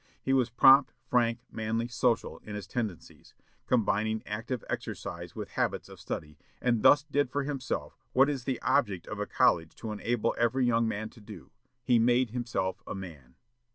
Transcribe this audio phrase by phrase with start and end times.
[0.19, 3.35] He was prompt, frank, manly, social, in his tendencies;
[3.67, 8.45] combining active exercise with habits of study, and thus did for himself what it is
[8.45, 11.51] the object of a college to enable every young man to do,
[11.83, 13.35] he made himself a MAN."